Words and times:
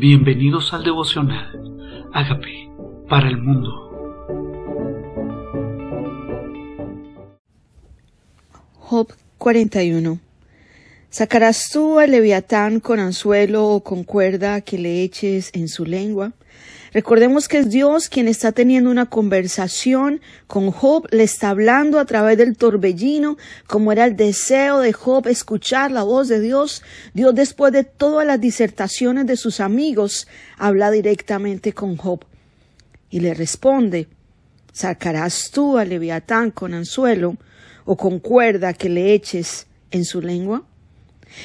Bienvenidos 0.00 0.72
al 0.72 0.82
devocional. 0.82 2.08
Hágame 2.14 2.72
para 3.06 3.28
el 3.28 3.36
mundo. 3.36 3.68
Job 8.78 9.12
41. 9.36 10.18
¿Sacarás 11.10 11.68
tú 11.70 11.98
al 11.98 12.12
leviatán 12.12 12.80
con 12.80 12.98
anzuelo 12.98 13.66
o 13.68 13.84
con 13.84 14.04
cuerda 14.04 14.62
que 14.62 14.78
le 14.78 15.02
eches 15.02 15.50
en 15.52 15.68
su 15.68 15.84
lengua? 15.84 16.32
Recordemos 16.92 17.46
que 17.46 17.58
es 17.58 17.70
Dios 17.70 18.08
quien 18.08 18.26
está 18.26 18.50
teniendo 18.50 18.90
una 18.90 19.06
conversación 19.06 20.20
con 20.48 20.72
Job, 20.72 21.06
le 21.12 21.22
está 21.22 21.50
hablando 21.50 22.00
a 22.00 22.04
través 22.04 22.36
del 22.36 22.56
torbellino, 22.56 23.36
como 23.68 23.92
era 23.92 24.04
el 24.04 24.16
deseo 24.16 24.80
de 24.80 24.92
Job 24.92 25.28
escuchar 25.28 25.92
la 25.92 26.02
voz 26.02 26.26
de 26.26 26.40
Dios. 26.40 26.82
Dios 27.14 27.34
después 27.34 27.72
de 27.72 27.84
todas 27.84 28.26
las 28.26 28.40
disertaciones 28.40 29.26
de 29.26 29.36
sus 29.36 29.60
amigos, 29.60 30.26
habla 30.58 30.90
directamente 30.90 31.72
con 31.72 31.96
Job 31.96 32.24
y 33.08 33.20
le 33.20 33.34
responde, 33.34 34.08
¿sacarás 34.72 35.50
tú 35.52 35.78
al 35.78 35.90
leviatán 35.90 36.50
con 36.50 36.74
anzuelo 36.74 37.36
o 37.84 37.96
con 37.96 38.18
cuerda 38.18 38.72
que 38.72 38.88
le 38.88 39.12
eches 39.14 39.66
en 39.92 40.04
su 40.04 40.20
lengua? 40.20 40.64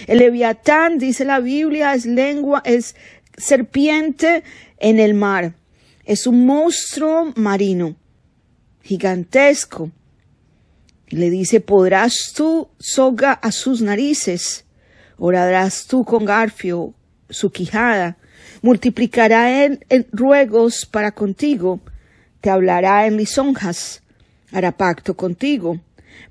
El 0.08 0.18
leviatán, 0.20 0.98
dice 0.98 1.26
la 1.26 1.40
Biblia, 1.40 1.94
es 1.94 2.08
lengua, 2.08 2.64
es 2.66 2.96
serpiente 3.38 4.44
en 4.80 5.00
el 5.00 5.14
mar. 5.14 5.54
Es 6.06 6.28
un 6.28 6.46
monstruo 6.46 7.34
marino, 7.36 7.96
gigantesco. 8.84 9.92
Le 11.10 11.30
dice, 11.30 11.60
podrás 11.62 12.34
tú 12.36 12.68
soga 12.80 13.34
a 13.34 13.52
sus 13.52 13.82
narices, 13.82 14.66
orarás 15.18 15.86
tú 15.88 16.04
con 16.04 16.26
garfio 16.26 16.94
su 17.30 17.52
quijada, 17.52 18.18
multiplicará 18.62 19.64
él 19.64 19.86
en 19.90 20.08
ruegos 20.12 20.86
para 20.86 21.12
contigo, 21.12 21.80
te 22.42 22.50
hablará 22.50 23.08
en 23.08 23.18
lisonjas, 23.18 24.02
hará 24.52 24.72
pacto 24.72 25.16
contigo, 25.16 25.80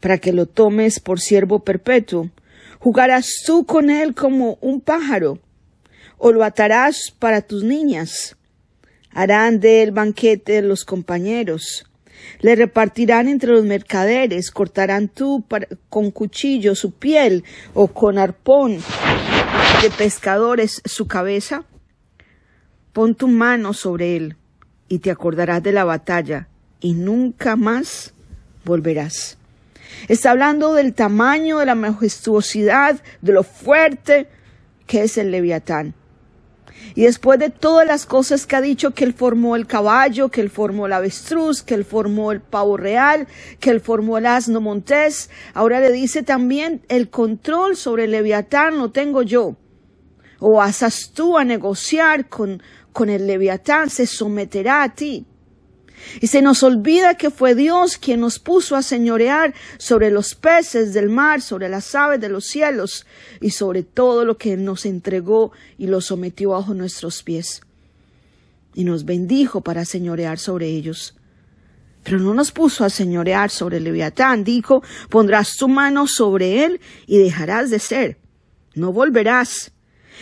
para 0.01 0.19
que 0.19 0.33
lo 0.33 0.47
tomes 0.47 1.01
por 1.01 1.21
siervo 1.21 1.61
perpetuo. 1.61 2.31
Jugarás 2.79 3.43
tú 3.47 3.65
con 3.65 3.91
él 3.91 4.15
como 4.15 4.59
un 4.61 4.81
pájaro, 4.81 5.39
o 6.19 6.33
lo 6.33 6.45
atarás 6.45 7.13
para 7.19 7.43
tus 7.43 7.65
niñas. 7.65 8.37
Harán 9.11 9.61
de 9.61 9.83
él 9.83 9.93
banquete 9.93 10.63
los 10.63 10.85
compañeros. 10.85 11.87
Le 12.41 12.57
repartirán 12.57 13.29
entre 13.29 13.51
los 13.51 13.65
mercaderes, 13.65 14.51
cortarán 14.51 15.09
tú 15.09 15.45
con 15.89 16.11
cuchillo 16.11 16.75
su 16.75 16.93
piel 16.93 17.45
o 17.75 17.89
con 17.89 18.19
arpón 18.19 18.79
de 19.83 19.91
pescadores 19.91 20.83
su 20.85 21.07
cabeza. 21.07 21.65
Pon 22.93 23.15
tu 23.15 23.29
mano 23.29 23.73
sobre 23.73 24.17
él 24.17 24.37
y 24.89 25.01
te 25.01 25.11
acordarás 25.11 25.63
de 25.63 25.73
la 25.73 25.85
batalla 25.85 26.49
y 26.81 26.95
nunca 26.95 27.57
más 27.57 28.15
volverás. 28.65 29.39
Está 30.09 30.33
hablando 30.33 30.75
del 30.75 30.95
tamaño, 30.95 31.59
de 31.59 31.67
la 31.67 31.75
majestuosidad, 31.75 33.01
de 33.21 33.33
lo 33.33 33.43
fuerte 33.43 34.29
que 34.87 35.03
es 35.03 35.19
el 35.19 35.31
leviatán. 35.31 35.95
Y 36.95 37.05
después 37.05 37.39
de 37.39 37.51
todas 37.51 37.87
las 37.87 38.07
cosas 38.07 38.47
que 38.47 38.57
ha 38.57 38.61
dicho, 38.61 38.93
que 38.93 39.05
él 39.05 39.15
formó 39.15 39.57
el 39.57 39.67
caballo, 39.67 40.31
que 40.31 40.41
él 40.41 40.51
formó 40.51 40.87
el 40.87 40.93
avestruz, 40.93 41.63
que 41.63 41.75
él 41.75 41.85
formó 41.85 42.33
el 42.33 42.41
pavo 42.41 42.77
real, 42.77 43.27
que 43.61 43.71
él 43.71 43.81
formó 43.81 44.19
el 44.19 44.27
asno 44.27 44.61
montés, 44.61 45.31
ahora 45.55 45.81
le 45.81 45.91
dice 45.93 46.23
también 46.23 46.83
el 46.89 47.11
control 47.11 47.77
sobre 47.77 48.05
el 48.05 48.13
leviatán 48.13 48.79
lo 48.79 48.91
tengo 48.91 49.23
yo. 49.23 49.57
O 50.39 50.61
asas 50.61 51.13
tú 51.15 51.39
a 51.39 51.45
negociar 51.45 52.29
con, 52.29 52.63
con 52.93 53.09
el 53.09 53.27
leviatán, 53.27 53.91
se 53.91 54.07
someterá 54.07 54.83
a 54.83 54.95
ti. 54.95 55.27
Y 56.21 56.27
se 56.29 56.43
nos 56.43 56.63
olvida 56.63 57.15
que 57.15 57.31
fue 57.31 57.55
Dios 57.55 57.97
quien 57.97 58.21
nos 58.21 58.39
puso 58.39 58.77
a 58.77 58.83
señorear 58.83 59.55
sobre 59.79 60.11
los 60.11 60.35
peces 60.35 60.93
del 60.93 61.09
mar, 61.09 61.41
sobre 61.41 61.69
las 61.69 61.95
aves 61.95 62.21
de 62.21 62.29
los 62.29 62.47
cielos 62.47 63.07
y 63.41 63.51
sobre 63.51 63.83
todo 63.83 64.25
lo 64.25 64.37
que 64.37 64.57
nos 64.57 64.87
entregó 64.87 65.53
y 65.79 65.87
lo 65.87 66.01
sometió 66.01 66.51
bajo 66.51 66.75
nuestros 66.75 67.23
pies. 67.23 67.63
Y 68.75 68.85
nos 68.85 69.05
bendijo 69.05 69.61
para 69.61 69.85
señorear 69.85 70.39
sobre 70.39 70.69
ellos. 70.69 71.15
Pero 72.03 72.19
no 72.19 72.35
nos 72.35 72.53
puso 72.53 72.85
a 72.85 72.91
señorear 72.91 73.51
sobre 73.51 73.79
el 73.79 73.85
leviatán. 73.85 74.45
Dijo, 74.45 74.83
pondrás 75.09 75.57
tu 75.57 75.69
mano 75.69 76.07
sobre 76.07 76.65
él 76.65 76.81
y 77.07 77.19
dejarás 77.19 77.71
de 77.71 77.79
ser. 77.79 78.19
No 78.75 78.93
volverás. 78.93 79.73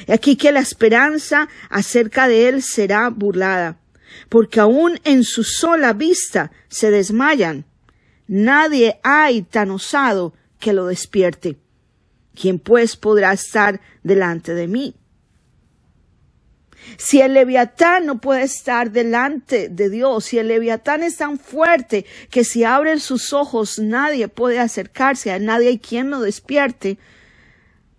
Y 0.07 0.13
aquí 0.13 0.37
que 0.37 0.53
la 0.53 0.61
esperanza 0.61 1.49
acerca 1.71 2.29
de 2.29 2.49
él 2.49 2.63
será 2.63 3.09
burlada 3.09 3.82
porque 4.29 4.61
aún 4.61 5.01
en 5.05 5.25
su 5.25 5.45
sola 5.45 5.93
vista 5.93 6.51
se 6.69 6.91
desmayan. 6.91 7.65
Nadie 8.27 9.01
hay 9.03 9.43
tan 9.43 9.71
osado 9.71 10.35
que 10.59 10.73
lo 10.73 10.87
despierte. 10.87 11.59
¿Quién 12.35 12.59
pues 12.59 12.97
podrá 12.97 13.33
estar 13.33 13.81
delante 14.03 14.55
de 14.55 14.69
mí? 14.69 14.95
Si 16.97 17.21
el 17.21 17.35
leviatán 17.35 18.07
no 18.07 18.21
puede 18.21 18.43
estar 18.43 18.91
delante 18.91 19.69
de 19.69 19.89
Dios, 19.89 20.25
si 20.25 20.39
el 20.39 20.49
leviatán 20.49 21.03
es 21.03 21.17
tan 21.17 21.39
fuerte 21.39 22.07
que 22.31 22.45
si 22.45 22.65
abren 22.65 23.01
sus 23.01 23.33
ojos 23.33 23.79
nadie 23.79 24.29
puede 24.29 24.59
acercarse, 24.59 25.31
a 25.31 25.39
nadie 25.39 25.69
hay 25.69 25.79
quien 25.79 26.11
lo 26.11 26.21
despierte, 26.21 26.99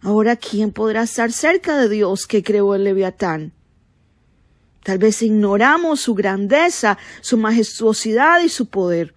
ahora 0.01 0.35
¿quién 0.35 0.71
podrá 0.71 1.03
estar 1.03 1.31
cerca 1.31 1.77
de 1.77 1.89
Dios 1.89 2.27
que 2.27 2.43
creó 2.43 2.75
el 2.75 2.83
leviatán? 2.83 3.53
Tal 4.83 4.97
vez 4.97 5.21
ignoramos 5.21 6.01
su 6.01 6.13
grandeza, 6.13 6.97
su 7.21 7.37
majestuosidad 7.37 8.41
y 8.41 8.49
su 8.49 8.67
poder. 8.67 9.15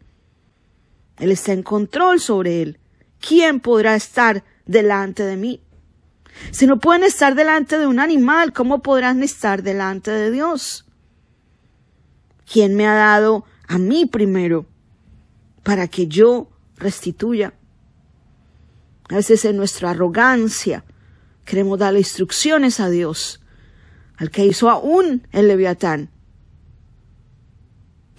Él 1.19 1.33
está 1.33 1.53
en 1.53 1.63
control 1.63 2.21
sobre 2.21 2.63
él. 2.63 2.79
¿Quién 3.21 3.61
podrá 3.61 3.97
estar 3.97 4.45
delante 4.65 5.25
de 5.25 5.37
mí? 5.37 5.61
Si 6.51 6.67
no 6.67 6.79
pueden 6.79 7.03
estar 7.03 7.35
delante 7.35 7.79
de 7.79 7.87
un 7.87 7.99
animal, 7.99 8.53
¿cómo 8.53 8.83
podrán 8.83 9.23
estar 9.23 9.63
delante 9.63 10.11
de 10.11 10.31
Dios? 10.31 10.87
¿Quién 12.51 12.77
me 12.77 12.87
ha 12.87 12.95
dado 12.95 13.45
a 13.67 13.79
mí 13.79 14.07
primero 14.07 14.67
para 15.65 15.89
que 15.89 16.07
yo 16.07 16.49
restituya? 16.77 17.55
A 19.09 19.17
veces 19.17 19.45
en 19.45 19.57
nuestra 19.57 19.91
arrogancia 19.91 20.85
queremos 21.45 21.79
darle 21.79 22.01
instrucciones 22.01 22.79
a 22.79 22.89
Dios 22.89 23.41
al 24.17 24.31
que 24.31 24.45
hizo 24.45 24.71
aún 24.71 25.27
el 25.33 25.49
leviatán. 25.49 26.11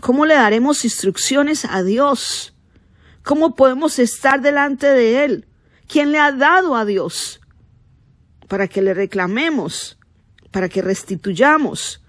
¿Cómo 0.02 0.26
le 0.26 0.36
daremos 0.36 0.86
instrucciones 0.86 1.66
a 1.66 1.84
Dios? 1.84 2.56
¿Cómo 3.24 3.56
podemos 3.56 4.00
estar 4.00 4.42
delante 4.42 4.88
de 4.88 5.26
Él? 5.26 5.48
¿Quién 5.88 6.12
le 6.12 6.20
ha 6.20 6.32
dado 6.32 6.76
a 6.76 6.86
Dios? 6.86 7.42
Para 8.48 8.68
que 8.68 8.82
le 8.82 8.94
reclamemos, 8.94 9.98
para 10.52 10.70
que 10.70 10.82
restituyamos. 10.82 12.02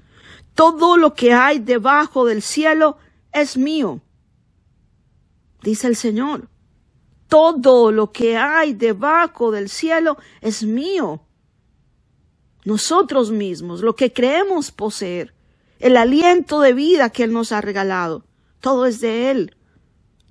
Todo 0.54 0.96
lo 0.96 1.14
que 1.14 1.32
hay 1.32 1.58
debajo 1.58 2.24
del 2.24 2.42
cielo 2.42 2.98
es 3.32 3.56
mío, 3.56 4.00
dice 5.62 5.86
el 5.86 5.96
Señor. 5.96 6.48
Todo 7.28 7.92
lo 7.92 8.10
que 8.10 8.36
hay 8.36 8.72
debajo 8.72 9.50
del 9.50 9.68
cielo 9.68 10.16
es 10.40 10.62
mío 10.62 11.27
nosotros 12.64 13.30
mismos, 13.30 13.80
lo 13.80 13.96
que 13.96 14.12
creemos 14.12 14.70
poseer, 14.70 15.34
el 15.78 15.96
aliento 15.96 16.60
de 16.60 16.72
vida 16.72 17.10
que 17.10 17.24
Él 17.24 17.32
nos 17.32 17.52
ha 17.52 17.60
regalado, 17.60 18.24
todo 18.60 18.86
es 18.86 19.00
de 19.00 19.30
Él. 19.30 19.54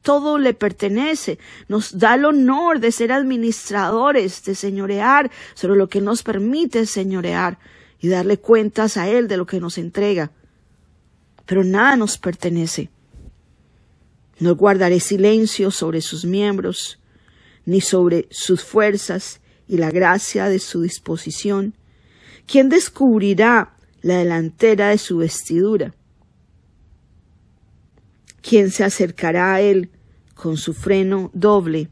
Todo 0.01 0.37
le 0.37 0.53
pertenece, 0.53 1.37
nos 1.67 1.97
da 1.97 2.15
el 2.15 2.23
honor 2.23 2.79
de 2.79 2.93
ser 2.93 3.11
administradores, 3.11 4.43
de 4.45 4.55
señorear 4.55 5.29
sobre 5.53 5.77
lo 5.77 5.89
que 5.89 5.99
nos 5.99 6.23
permite 6.23 6.85
señorear 6.85 7.59
y 7.99 8.07
darle 8.07 8.37
cuentas 8.37 8.95
a 8.95 9.09
Él 9.09 9.27
de 9.27 9.35
lo 9.35 9.45
que 9.45 9.59
nos 9.59 9.77
entrega. 9.77 10.31
Pero 11.45 11.63
nada 11.63 11.97
nos 11.97 12.17
pertenece. 12.17 12.89
No 14.39 14.55
guardaré 14.55 14.99
silencio 14.99 15.71
sobre 15.71 16.01
sus 16.01 16.23
miembros, 16.23 16.99
ni 17.65 17.81
sobre 17.81 18.27
sus 18.31 18.63
fuerzas 18.63 19.41
y 19.67 19.77
la 19.77 19.91
gracia 19.91 20.47
de 20.47 20.59
su 20.59 20.81
disposición, 20.81 21.73
¿Quién 22.47 22.69
descubrirá 22.69 23.75
la 24.01 24.19
delantera 24.19 24.87
de 24.87 24.97
su 24.97 25.17
vestidura? 25.17 25.93
¿Quién 28.41 28.71
se 28.71 28.85
acercará 28.85 29.55
a 29.55 29.61
él 29.61 29.89
con 30.33 30.55
su 30.55 30.73
freno 30.73 31.29
doble? 31.33 31.89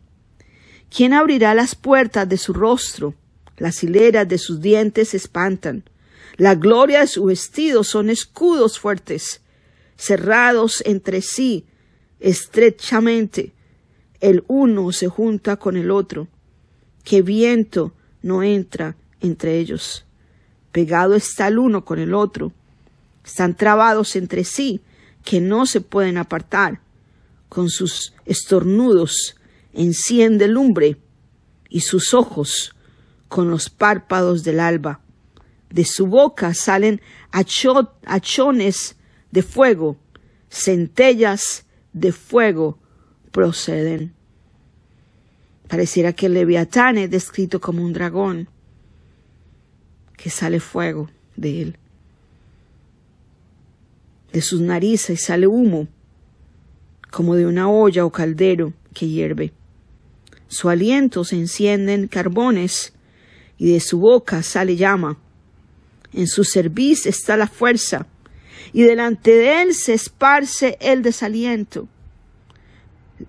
¿Quién 0.90 1.12
abrirá 1.12 1.54
las 1.54 1.76
puertas 1.76 2.30
de 2.30 2.38
su 2.38 2.54
rostro? 2.54 3.16
Las 3.58 3.84
hileras 3.84 4.30
de 4.30 4.38
sus 4.38 4.62
dientes 4.62 5.14
espantan. 5.14 5.84
La 6.38 6.56
gloria 6.56 7.02
de 7.02 7.08
su 7.08 7.26
vestido 7.26 7.84
son 7.84 8.10
escudos 8.10 8.80
fuertes, 8.80 9.42
cerrados 9.98 10.82
entre 10.86 11.22
sí 11.22 11.66
estrechamente. 12.22 13.52
El 14.22 14.46
uno 14.48 14.94
se 14.94 15.10
junta 15.10 15.58
con 15.58 15.76
el 15.76 15.92
otro. 15.92 16.30
Que 17.04 17.22
viento 17.22 17.94
no 18.22 18.42
entra 18.42 18.96
entre 19.20 19.60
ellos 19.60 20.05
pegado 20.76 21.16
está 21.16 21.48
el 21.48 21.58
uno 21.58 21.86
con 21.86 22.00
el 22.00 22.14
otro. 22.14 22.52
Están 23.24 23.56
trabados 23.56 24.18
entre 24.18 24.44
sí, 24.44 24.82
que 25.24 25.40
no 25.40 25.66
se 25.66 25.80
pueden 25.80 26.18
apartar. 26.18 26.82
Con 27.48 27.70
sus 27.70 28.14
estornudos 28.26 29.38
enciende 29.72 30.50
lumbre 30.50 30.98
y 31.70 31.80
sus 31.80 32.14
ojos 32.14 32.76
con 33.30 33.50
los 33.50 33.70
párpados 33.70 34.44
del 34.44 34.60
alba. 34.60 35.00
De 35.70 35.86
su 35.86 36.08
boca 36.08 36.54
salen 36.54 37.00
achones 37.32 38.98
de 39.32 39.44
fuego, 39.44 39.96
centellas 40.50 41.66
de 41.94 42.12
fuego 42.12 42.80
proceden. 43.32 44.14
Pareciera 45.70 46.12
que 46.12 46.26
el 46.26 46.34
leviatán 46.34 46.98
es 46.98 47.10
descrito 47.10 47.62
como 47.62 47.82
un 47.82 47.94
dragón, 47.94 48.50
que 50.18 50.30
sale 50.30 50.60
fuego 50.60 51.10
de 51.36 51.62
él. 51.62 51.78
De 54.32 54.42
sus 54.42 54.62
narices 54.62 55.24
sale 55.24 55.48
humo, 55.48 55.88
como 57.12 57.36
de 57.36 57.46
una 57.46 57.70
olla 57.70 58.06
o 58.06 58.12
caldero 58.12 58.74
que 58.94 59.08
hierve. 59.08 59.54
Su 60.48 60.70
aliento 60.70 61.24
se 61.24 61.38
encienden 61.38 62.08
carbones 62.08 62.94
y 63.58 63.72
de 63.72 63.80
su 63.80 64.00
boca 64.00 64.44
sale 64.44 64.76
llama. 64.76 65.18
En 66.14 66.28
su 66.28 66.44
cerviz 66.44 67.06
está 67.06 67.38
la 67.38 67.48
fuerza 67.48 68.08
y 68.74 68.84
delante 68.84 69.32
de 69.32 69.62
él 69.62 69.74
se 69.74 69.94
esparce 69.94 70.78
el 70.82 71.02
desaliento. 71.02 71.88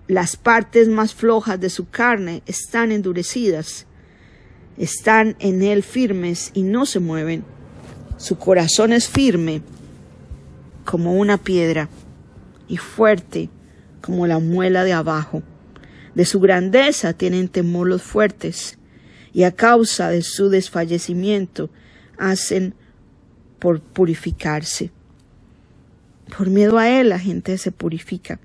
Las 0.07 0.35
partes 0.35 0.89
más 0.89 1.13
flojas 1.13 1.59
de 1.59 1.69
su 1.69 1.89
carne 1.89 2.43
están 2.45 2.91
endurecidas, 2.91 3.86
están 4.77 5.35
en 5.39 5.63
él 5.63 5.83
firmes 5.83 6.51
y 6.53 6.63
no 6.63 6.85
se 6.85 6.99
mueven. 6.99 7.43
Su 8.17 8.37
corazón 8.37 8.93
es 8.93 9.07
firme 9.07 9.61
como 10.85 11.13
una 11.13 11.37
piedra 11.37 11.89
y 12.67 12.77
fuerte 12.77 13.49
como 14.01 14.27
la 14.27 14.39
muela 14.39 14.83
de 14.83 14.93
abajo. 14.93 15.43
De 16.15 16.25
su 16.25 16.39
grandeza 16.39 17.13
tienen 17.13 17.47
temor 17.47 17.87
los 17.87 18.01
fuertes 18.01 18.77
y 19.33 19.43
a 19.43 19.51
causa 19.51 20.09
de 20.09 20.21
su 20.21 20.49
desfallecimiento 20.49 21.69
hacen 22.17 22.73
por 23.59 23.81
purificarse. 23.81 24.91
Por 26.35 26.49
miedo 26.49 26.77
a 26.77 26.89
él 26.89 27.09
la 27.09 27.19
gente 27.19 27.57
se 27.57 27.71
purifica. 27.71 28.39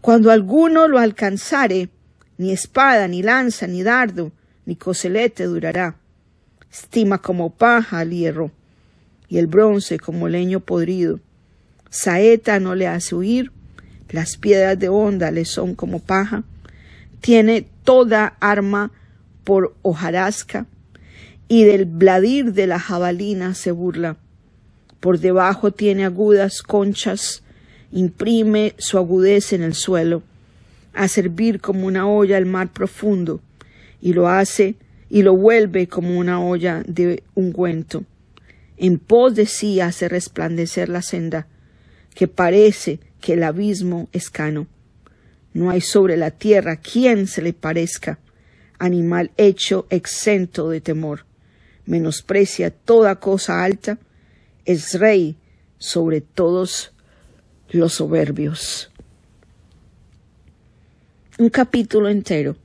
Cuando 0.00 0.30
alguno 0.30 0.88
lo 0.88 0.98
alcanzare, 0.98 1.88
ni 2.36 2.52
espada, 2.52 3.08
ni 3.08 3.22
lanza, 3.22 3.66
ni 3.66 3.82
dardo, 3.82 4.32
ni 4.68 4.76
coselete 4.76 5.44
durará. 5.44 5.96
Estima 6.70 7.22
como 7.22 7.48
paja 7.48 8.00
al 8.00 8.10
hierro, 8.10 8.50
y 9.26 9.38
el 9.38 9.46
bronce 9.46 9.98
como 9.98 10.28
leño 10.28 10.60
podrido. 10.60 11.20
Saeta 11.88 12.60
no 12.60 12.74
le 12.74 12.86
hace 12.86 13.14
huir, 13.14 13.50
las 14.10 14.36
piedras 14.36 14.78
de 14.78 14.90
onda 14.90 15.30
le 15.30 15.46
son 15.46 15.74
como 15.74 16.00
paja. 16.00 16.44
Tiene 17.22 17.66
toda 17.82 18.36
arma 18.40 18.92
por 19.42 19.74
hojarasca, 19.80 20.66
y 21.48 21.64
del 21.64 21.86
bladir 21.86 22.52
de 22.52 22.66
la 22.66 22.78
jabalina 22.78 23.54
se 23.54 23.70
burla. 23.70 24.18
Por 25.00 25.18
debajo 25.18 25.70
tiene 25.70 26.04
agudas 26.04 26.60
conchas, 26.60 27.42
imprime 27.90 28.74
su 28.76 28.98
agudeza 28.98 29.56
en 29.56 29.62
el 29.62 29.72
suelo, 29.72 30.22
a 30.92 31.08
servir 31.08 31.58
como 31.62 31.86
una 31.86 32.06
olla 32.06 32.36
al 32.36 32.44
mar 32.44 32.70
profundo, 32.70 33.40
y 34.00 34.12
lo 34.12 34.28
hace 34.28 34.76
y 35.08 35.22
lo 35.22 35.34
vuelve 35.34 35.88
como 35.88 36.18
una 36.18 36.40
olla 36.40 36.82
de 36.86 37.22
ungüento. 37.34 38.04
En 38.76 38.98
pos 38.98 39.34
de 39.34 39.46
sí 39.46 39.80
hace 39.80 40.08
resplandecer 40.08 40.88
la 40.88 41.02
senda, 41.02 41.46
que 42.14 42.28
parece 42.28 43.00
que 43.20 43.34
el 43.34 43.42
abismo 43.42 44.08
es 44.12 44.30
cano. 44.30 44.66
No 45.52 45.70
hay 45.70 45.80
sobre 45.80 46.16
la 46.16 46.30
tierra 46.30 46.76
quien 46.76 47.26
se 47.26 47.42
le 47.42 47.52
parezca, 47.52 48.18
animal 48.78 49.32
hecho 49.36 49.86
exento 49.90 50.68
de 50.68 50.80
temor. 50.80 51.26
Menosprecia 51.86 52.70
toda 52.70 53.16
cosa 53.16 53.64
alta, 53.64 53.98
es 54.64 54.98
rey 54.98 55.36
sobre 55.78 56.20
todos 56.20 56.92
los 57.70 57.94
soberbios. 57.94 58.90
Un 61.38 61.48
capítulo 61.48 62.08
entero 62.08 62.56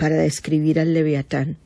para 0.00 0.16
describir 0.16 0.80
al 0.80 0.94
leviatán, 0.94 1.58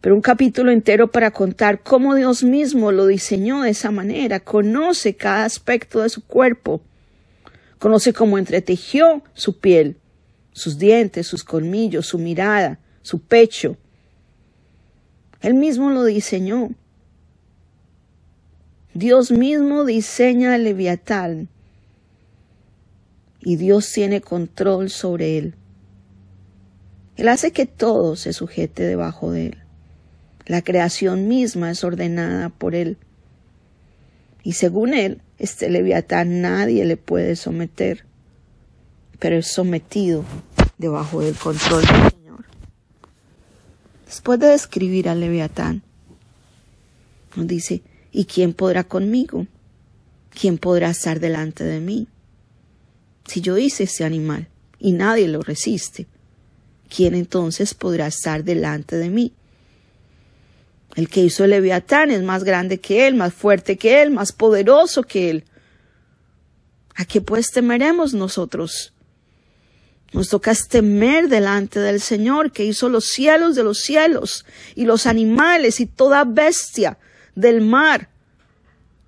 pero 0.00 0.14
un 0.14 0.22
capítulo 0.22 0.70
entero 0.70 1.10
para 1.10 1.30
contar 1.30 1.82
cómo 1.82 2.14
Dios 2.14 2.42
mismo 2.42 2.90
lo 2.90 3.06
diseñó 3.06 3.60
de 3.60 3.70
esa 3.70 3.90
manera, 3.90 4.40
conoce 4.40 5.14
cada 5.14 5.44
aspecto 5.44 6.00
de 6.00 6.08
su 6.08 6.24
cuerpo, 6.24 6.80
conoce 7.78 8.14
cómo 8.14 8.38
entretejió 8.38 9.22
su 9.34 9.58
piel, 9.58 9.98
sus 10.52 10.78
dientes, 10.78 11.26
sus 11.26 11.44
colmillos, 11.44 12.06
su 12.06 12.18
mirada, 12.18 12.78
su 13.02 13.20
pecho. 13.20 13.76
Él 15.42 15.52
mismo 15.52 15.90
lo 15.90 16.04
diseñó. 16.04 16.70
Dios 18.94 19.30
mismo 19.30 19.84
diseña 19.84 20.56
el 20.56 20.64
leviatán. 20.64 21.50
Y 23.40 23.56
Dios 23.56 23.92
tiene 23.92 24.22
control 24.22 24.88
sobre 24.88 25.36
él. 25.36 25.54
Él 27.16 27.28
hace 27.28 27.52
que 27.52 27.66
todo 27.66 28.16
se 28.16 28.32
sujete 28.32 28.82
debajo 28.84 29.30
de 29.30 29.46
él. 29.46 29.58
La 30.46 30.62
creación 30.62 31.28
misma 31.28 31.70
es 31.70 31.84
ordenada 31.84 32.48
por 32.48 32.74
él. 32.74 32.96
Y 34.42 34.54
según 34.54 34.94
él, 34.94 35.20
este 35.38 35.70
leviatán 35.70 36.40
nadie 36.40 36.84
le 36.84 36.96
puede 36.96 37.36
someter, 37.36 38.04
pero 39.18 39.36
es 39.36 39.46
sometido 39.46 40.24
debajo 40.78 41.20
del 41.20 41.36
control 41.36 41.82
del 41.82 42.10
Señor. 42.10 42.44
Después 44.06 44.40
de 44.40 44.48
describir 44.48 45.08
al 45.08 45.20
leviatán, 45.20 45.82
nos 47.36 47.46
dice, 47.46 47.82
¿Y 48.12 48.26
quién 48.26 48.52
podrá 48.52 48.84
conmigo? 48.84 49.46
¿Quién 50.38 50.58
podrá 50.58 50.90
estar 50.90 51.18
delante 51.18 51.64
de 51.64 51.80
mí? 51.80 52.08
Si 53.26 53.40
yo 53.40 53.56
hice 53.56 53.84
ese 53.84 54.04
animal 54.04 54.48
y 54.78 54.92
nadie 54.92 55.28
lo 55.28 55.40
resiste, 55.40 56.06
¿quién 56.94 57.14
entonces 57.14 57.74
podrá 57.74 58.06
estar 58.06 58.44
delante 58.44 58.96
de 58.96 59.08
mí? 59.08 59.32
El 60.94 61.08
que 61.08 61.20
hizo 61.20 61.46
leviatán 61.46 62.10
es 62.10 62.22
más 62.22 62.44
grande 62.44 62.80
que 62.80 63.06
él, 63.06 63.14
más 63.14 63.32
fuerte 63.32 63.78
que 63.78 64.02
él, 64.02 64.10
más 64.10 64.32
poderoso 64.32 65.02
que 65.02 65.30
él. 65.30 65.44
¿A 66.94 67.06
qué 67.06 67.22
pues 67.22 67.50
temeremos 67.50 68.12
nosotros? 68.12 68.92
Nos 70.12 70.28
toca 70.28 70.52
temer 70.68 71.28
delante 71.28 71.80
del 71.80 72.02
Señor 72.02 72.52
que 72.52 72.66
hizo 72.66 72.90
los 72.90 73.06
cielos 73.06 73.54
de 73.56 73.64
los 73.64 73.78
cielos 73.78 74.44
y 74.74 74.84
los 74.84 75.06
animales 75.06 75.80
y 75.80 75.86
toda 75.86 76.24
bestia 76.24 76.98
del 77.34 77.62
mar, 77.62 78.10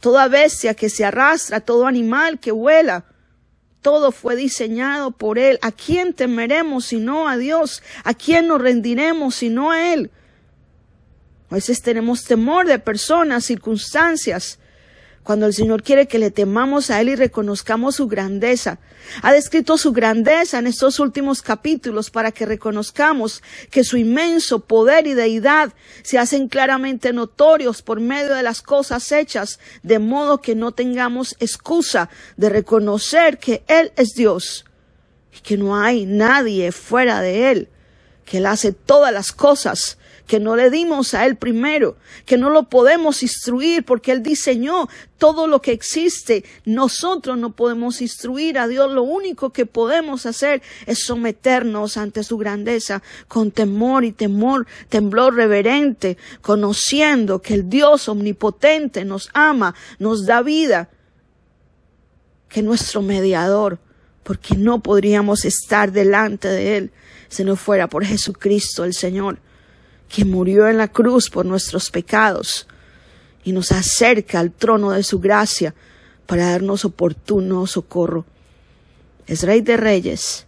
toda 0.00 0.29
bestia 0.29 0.73
que 0.73 0.88
se 0.88 1.05
arrastra, 1.05 1.61
todo 1.61 1.87
animal 1.87 2.41
que 2.41 2.53
vuela, 2.53 3.05
todo 3.85 4.12
fue 4.12 4.35
diseñado 4.35 5.11
por 5.11 5.38
Él. 5.38 5.59
¿A 5.61 5.71
quién 5.71 6.14
temeremos 6.14 6.87
sino 6.87 7.29
a 7.29 7.37
Dios? 7.37 7.83
¿A 8.03 8.14
quién 8.14 8.49
nos 8.49 8.62
rendiremos 8.62 9.35
sino 9.35 9.71
a 9.71 9.93
Él? 9.93 10.11
A 11.50 11.57
veces 11.57 11.83
tenemos 11.83 12.25
temor 12.25 12.67
de 12.67 12.79
personas, 12.79 13.45
circunstancias, 13.45 14.59
cuando 15.25 15.47
el 15.47 15.54
Señor 15.54 15.83
quiere 15.83 16.07
que 16.07 16.19
le 16.19 16.31
temamos 16.31 16.90
a 16.90 17.00
Él 17.00 17.09
y 17.09 17.16
reconozcamos 17.16 17.97
su 17.97 18.07
grandeza. 18.07 18.78
Ha 19.23 19.33
descrito 19.33 19.76
su 19.78 19.93
grandeza 19.93 20.59
en 20.59 20.66
estos 20.66 21.00
últimos 21.00 21.43
capítulos 21.43 22.11
para 22.11 22.31
que 22.31 22.47
reconozcamos 22.47 23.43
que 23.71 23.85
su 23.85 23.97
inmenso 23.97 24.61
poder 24.61 25.07
y 25.07 25.14
deidad 25.14 25.73
se 26.02 26.19
hacen 26.19 26.49
claramente 26.49 27.12
notorios 27.12 27.83
por 27.83 28.00
medio 28.00 28.35
de 28.35 28.43
las 28.43 28.62
cosas 28.62 29.11
hechas, 29.11 29.59
de 29.83 29.99
modo 29.99 30.40
que 30.40 30.54
no 30.54 30.73
tengamos 30.73 31.37
excusa 31.40 32.11
de 32.37 32.50
reconocer 32.50 33.38
que 33.38 33.64
Él 33.66 33.93
es 33.97 34.14
Dios 34.14 34.66
y 35.37 35.40
que 35.40 35.57
no 35.57 35.76
hay 35.76 36.04
nadie 36.04 36.71
fuera 36.71 37.21
de 37.21 37.50
Él, 37.50 37.69
que 38.25 38.38
Él 38.38 38.47
hace 38.47 38.73
todas 38.73 39.12
las 39.12 39.33
cosas 39.33 39.99
que 40.26 40.40
no 40.40 40.57
le 40.57 40.71
dimos 40.71 41.12
a 41.12 41.26
Él 41.26 41.37
primero, 41.37 41.97
que 42.25 42.38
no 42.38 42.49
lo 42.49 42.64
podemos 42.64 43.23
instruir 43.23 43.85
porque 43.85 44.12
Él 44.12 44.23
diseñó 44.23 44.88
todo 45.19 45.47
lo 45.47 45.61
que 45.61 45.73
existe. 45.73 46.45
Nosotros 46.64 47.37
no 47.37 47.54
podemos 47.54 48.00
instruir 48.00 48.59
a 48.59 48.66
Dios. 48.66 48.90
Lo 48.93 49.02
único 49.02 49.50
que 49.50 49.66
podemos 49.66 50.25
hacer 50.25 50.62
es 50.87 51.04
someternos 51.04 51.97
ante 51.97 52.23
su 52.23 52.38
grandeza 52.38 53.02
con 53.28 53.50
temor 53.50 54.04
y 54.04 54.12
temor, 54.12 54.66
temblor 54.88 55.35
reverente, 55.35 56.16
conociendo 56.40 57.43
que 57.43 57.54
el 57.54 57.69
Dios 57.69 58.09
omnipotente 58.09 59.04
nos 59.04 59.28
ama, 59.35 59.75
nos 59.99 60.25
da 60.25 60.40
vida, 60.40 60.88
que 62.49 62.62
nuestro 62.62 63.02
mediador, 63.02 63.78
porque 64.25 64.57
no 64.57 64.83
podríamos 64.83 65.45
estar 65.45 65.93
delante 65.93 66.49
de 66.49 66.76
Él 66.76 66.90
si 67.28 67.45
no 67.45 67.54
fuera 67.54 67.88
por 67.88 68.04
Jesucristo 68.04 68.85
el 68.85 68.95
Señor 68.95 69.38
que 70.14 70.25
murió 70.25 70.69
en 70.69 70.78
la 70.78 70.87
cruz 70.87 71.28
por 71.28 71.45
nuestros 71.45 71.90
pecados, 71.90 72.69
y 73.43 73.52
nos 73.52 73.73
acerca 73.73 74.38
al 74.38 74.52
trono 74.52 74.93
de 74.93 75.02
su 75.02 75.19
gracia 75.19 75.75
para 76.26 76.50
darnos 76.50 76.85
oportuno 76.85 77.66
socorro. 77.66 78.25
Es 79.26 79.43
Rey 79.43 79.61
de 79.61 79.76
Reyes, 79.76 80.47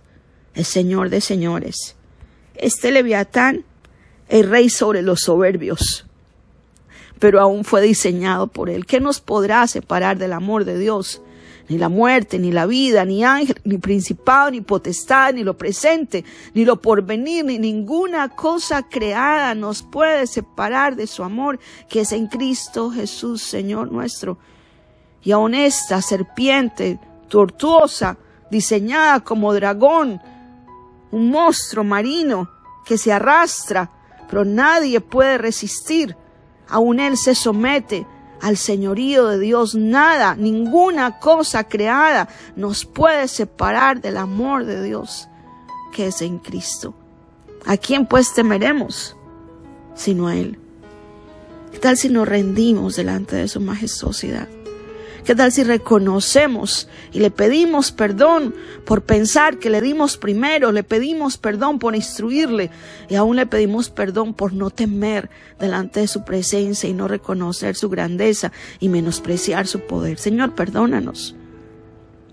es 0.54 0.68
Señor 0.68 1.10
de 1.10 1.20
Señores. 1.20 1.96
Este 2.54 2.90
Leviatán 2.90 3.64
es 4.28 4.48
Rey 4.48 4.70
sobre 4.70 5.02
los 5.02 5.20
soberbios, 5.20 6.06
pero 7.18 7.40
aún 7.40 7.64
fue 7.64 7.82
diseñado 7.82 8.46
por 8.46 8.70
Él. 8.70 8.86
¿Qué 8.86 9.00
nos 9.00 9.20
podrá 9.20 9.66
separar 9.66 10.16
del 10.16 10.32
amor 10.32 10.64
de 10.64 10.78
Dios? 10.78 11.20
Ni 11.68 11.78
la 11.78 11.88
muerte, 11.88 12.38
ni 12.38 12.52
la 12.52 12.66
vida, 12.66 13.04
ni 13.04 13.24
ángel, 13.24 13.60
ni 13.64 13.78
principado, 13.78 14.50
ni 14.50 14.60
potestad, 14.60 15.34
ni 15.34 15.42
lo 15.42 15.56
presente, 15.56 16.24
ni 16.54 16.64
lo 16.64 16.80
porvenir, 16.80 17.44
ni 17.44 17.58
ninguna 17.58 18.28
cosa 18.28 18.82
creada 18.82 19.54
nos 19.54 19.82
puede 19.82 20.26
separar 20.26 20.94
de 20.94 21.06
su 21.06 21.24
amor 21.24 21.58
que 21.88 22.00
es 22.00 22.12
en 22.12 22.28
Cristo 22.28 22.90
Jesús, 22.90 23.42
Señor 23.42 23.90
nuestro. 23.90 24.38
Y 25.22 25.32
aun 25.32 25.54
esta 25.54 26.00
serpiente 26.02 27.00
tortuosa, 27.28 28.16
diseñada 28.50 29.20
como 29.20 29.52
dragón, 29.52 30.20
un 31.10 31.30
monstruo 31.30 31.82
marino 31.82 32.48
que 32.84 32.96
se 32.96 33.12
arrastra, 33.12 33.90
pero 34.28 34.44
nadie 34.44 35.00
puede 35.00 35.38
resistir. 35.38 36.16
Aún 36.68 37.00
él 37.00 37.16
se 37.16 37.34
somete 37.34 38.06
al 38.40 38.56
señorío 38.56 39.28
de 39.28 39.38
Dios. 39.38 39.74
Nada, 39.74 40.34
ninguna 40.36 41.18
cosa 41.18 41.64
creada 41.64 42.28
nos 42.54 42.84
puede 42.84 43.28
separar 43.28 44.00
del 44.00 44.16
amor 44.16 44.64
de 44.64 44.82
Dios 44.82 45.28
que 45.96 46.08
es 46.08 46.20
en 46.20 46.38
Cristo. 46.38 46.94
¿A 47.64 47.78
quién 47.78 48.06
pues 48.06 48.34
temeremos? 48.34 49.16
Sino 49.94 50.28
a 50.28 50.36
Él. 50.36 50.58
¿Qué 51.72 51.78
tal 51.78 51.96
si 51.96 52.10
nos 52.10 52.28
rendimos 52.28 52.96
delante 52.96 53.36
de 53.36 53.48
su 53.48 53.60
majestuosidad? 53.60 54.46
¿Qué 55.24 55.34
tal 55.34 55.50
si 55.50 55.64
reconocemos 55.64 56.88
y 57.12 57.20
le 57.20 57.30
pedimos 57.30 57.90
perdón 57.90 58.54
por 58.84 59.02
pensar 59.02 59.58
que 59.58 59.70
le 59.70 59.80
dimos 59.80 60.16
primero, 60.16 60.70
le 60.72 60.84
pedimos 60.84 61.36
perdón 61.36 61.78
por 61.78 61.96
instruirle 61.96 62.70
y 63.08 63.16
aún 63.16 63.36
le 63.36 63.46
pedimos 63.46 63.90
perdón 63.90 64.34
por 64.34 64.52
no 64.52 64.70
temer 64.70 65.30
delante 65.58 66.00
de 66.00 66.08
su 66.08 66.24
presencia 66.24 66.88
y 66.88 66.92
no 66.92 67.08
reconocer 67.08 67.74
su 67.74 67.88
grandeza 67.88 68.52
y 68.78 68.88
menospreciar 68.88 69.66
su 69.66 69.80
poder? 69.80 70.18
Señor, 70.18 70.54
perdónanos. 70.54 71.34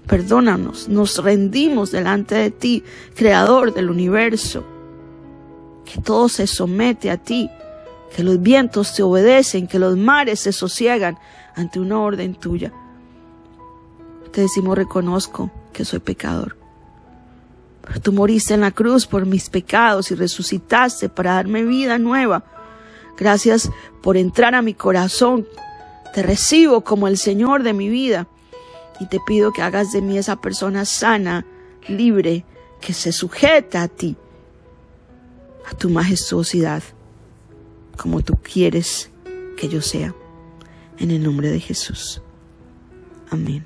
Perdónanos, 0.08 0.90
nos 0.90 1.24
rendimos 1.24 1.92
delante 1.92 2.36
de 2.36 2.52
ti, 2.52 2.84
creador 3.16 3.74
del 3.74 3.90
universo, 3.90 4.66
que 5.86 6.02
todo 6.02 6.28
se 6.28 6.46
somete 6.46 7.10
a 7.10 7.18
ti, 7.18 7.50
que 8.16 8.24
los 8.24 8.42
vientos 8.42 8.94
te 8.94 9.04
obedecen, 9.04 9.68
que 9.68 9.80
los 9.80 9.98
mares 9.98 10.40
se 10.42 10.52
sosiegan 10.52 11.18
ante 11.56 11.80
una 11.80 12.00
orden 12.00 12.36
tuya 12.36 12.72
te 14.34 14.42
decimos 14.42 14.76
reconozco 14.76 15.52
que 15.72 15.86
soy 15.86 16.00
pecador. 16.00 16.58
Pero 17.86 18.02
tú 18.02 18.12
moriste 18.12 18.56
en 18.56 18.62
la 18.62 18.72
cruz 18.72 19.06
por 19.06 19.26
mis 19.26 19.50
pecados 19.50 20.10
y 20.12 20.16
resucitaste 20.16 21.08
para 21.08 21.36
darme 21.36 21.64
vida 21.64 22.00
nueva. 22.00 22.44
Gracias 23.16 23.70
por 24.02 24.18
entrar 24.18 24.56
a 24.56 24.64
mi 24.64 24.74
corazón. 24.74 25.48
Te 26.14 26.24
recibo 26.24 26.84
como 26.84 27.08
el 27.08 27.18
Señor 27.18 27.62
de 27.62 27.74
mi 27.74 27.90
vida 27.90 28.28
y 29.00 29.08
te 29.08 29.20
pido 29.20 29.54
que 29.54 29.62
hagas 29.62 29.92
de 29.92 30.02
mí 30.02 30.18
esa 30.18 30.42
persona 30.42 30.84
sana, 30.86 31.46
libre, 31.88 32.44
que 32.82 32.94
se 32.94 33.12
sujeta 33.12 33.84
a 33.84 33.88
ti, 33.88 34.18
a 35.70 35.78
tu 35.78 35.90
majestuosidad, 35.90 36.82
como 37.98 38.22
tú 38.22 38.38
quieres 38.42 39.10
que 39.58 39.68
yo 39.68 39.82
sea. 39.82 40.14
En 40.98 41.12
el 41.12 41.24
nombre 41.24 41.50
de 41.50 41.60
Jesús. 41.60 42.22
Amén. 43.30 43.66